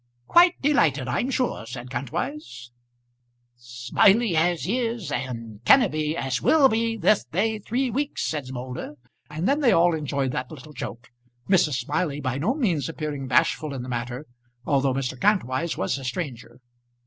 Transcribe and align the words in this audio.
"Quite 0.25 0.59
delighted, 0.63 1.07
I'm 1.07 1.29
sure," 1.29 1.63
said 1.67 1.91
Kantwise. 1.91 2.71
"Smiley 3.55 4.35
as 4.35 4.65
is, 4.65 5.11
and 5.11 5.59
Kenneby 5.63 6.15
as 6.15 6.41
will 6.41 6.67
be 6.69 6.97
this 6.97 7.23
day 7.25 7.59
three 7.59 7.91
weeks," 7.91 8.25
said 8.25 8.51
Moulder; 8.51 8.95
and 9.29 9.47
then 9.47 9.59
they 9.59 9.71
all 9.71 9.93
enjoyed 9.93 10.31
that 10.31 10.49
little 10.49 10.73
joke, 10.73 11.09
Mrs. 11.47 11.75
Smiley 11.75 12.19
by 12.19 12.39
no 12.39 12.55
means 12.55 12.89
appearing 12.89 13.27
bashful 13.27 13.75
in 13.75 13.83
the 13.83 13.89
matter 13.89 14.25
although 14.65 14.95
Mr. 14.95 15.19
Kantwise 15.21 15.77
was 15.77 15.99
a 15.99 16.03
stranger. 16.03 16.59